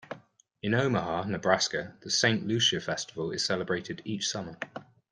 [0.63, 4.57] In Omaha, Nebraska, the Santa Lucia Festival is celebrated each summer.